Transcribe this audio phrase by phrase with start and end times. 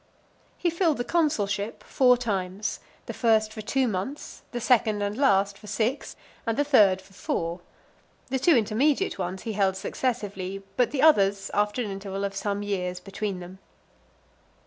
[0.01, 0.53] XIV.
[0.57, 5.59] He filled the consulship four times: the first for two months, the second and last
[5.59, 7.61] for six, and the third for four;
[8.31, 12.63] the two intermediate ones he held successively, but the others after an interval of some
[12.63, 13.59] years between them.